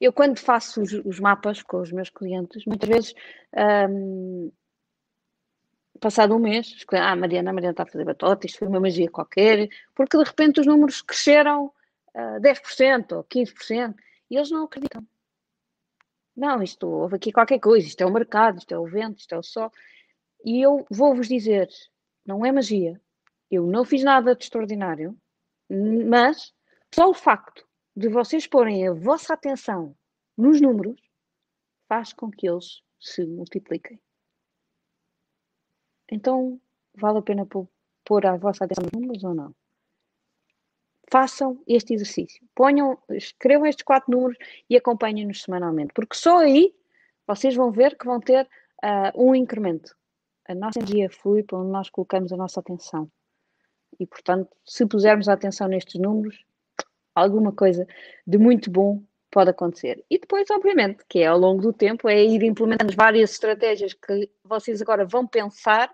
[0.00, 3.14] Eu, quando faço os, os, mapas com os meus clientes, muitas vezes,
[3.90, 4.52] um,
[6.06, 9.10] passado um mês, ah, Mariana, a Mariana está a fazer batota, isto foi uma magia
[9.10, 11.66] qualquer, porque de repente os números cresceram
[12.14, 13.92] uh, 10% ou 15%,
[14.30, 15.04] e eles não acreditam.
[16.36, 19.34] Não, isto houve aqui qualquer coisa, isto é o mercado, isto é o vento, isto
[19.34, 19.72] é o sol.
[20.44, 21.68] E eu vou-vos dizer,
[22.24, 23.00] não é magia,
[23.50, 25.18] eu não fiz nada de extraordinário,
[25.68, 26.54] mas
[26.94, 29.96] só o facto de vocês porem a vossa atenção
[30.38, 31.00] nos números
[31.88, 34.00] faz com que eles se multipliquem.
[36.10, 36.60] Então,
[36.94, 39.54] vale a pena pôr a vossa atenção nos números ou não?
[41.10, 42.42] Façam este exercício.
[42.54, 44.36] Ponham, escrevam estes quatro números
[44.68, 46.74] e acompanhem-nos semanalmente, porque só aí
[47.26, 48.48] vocês vão ver que vão ter
[48.84, 49.96] uh, um incremento.
[50.48, 53.10] A nossa energia flui para onde nós colocamos a nossa atenção.
[53.98, 56.44] E, portanto, se pusermos a atenção nestes números,
[57.14, 57.86] alguma coisa
[58.26, 60.04] de muito bom pode acontecer.
[60.10, 64.30] E depois, obviamente, que é ao longo do tempo, é ir implementando várias estratégias que
[64.44, 65.92] vocês agora vão pensar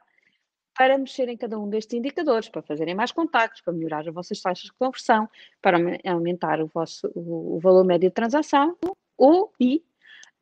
[0.77, 4.41] para mexer em cada um destes indicadores, para fazerem mais contactos, para melhorar as vossas
[4.41, 5.29] taxas de conversão,
[5.61, 8.77] para aumentar o, vosso, o, valor médio de transação
[9.17, 9.83] ou e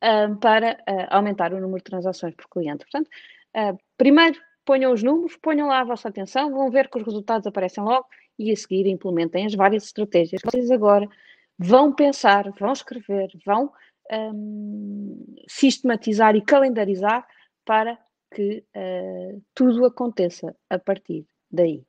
[0.03, 2.85] um, para uh, aumentar o número de transações por cliente.
[2.85, 3.09] Portanto,
[3.55, 7.45] uh, primeiro ponham os números, ponham lá a vossa atenção, vão ver que os resultados
[7.45, 8.05] aparecem logo
[8.37, 10.41] e a seguir implementem as várias estratégias.
[10.43, 11.07] Vocês agora
[11.57, 13.71] vão pensar, vão escrever, vão
[14.11, 17.27] um, sistematizar e calendarizar
[17.65, 17.97] para
[18.31, 21.85] que uh, tudo aconteça a partir daí.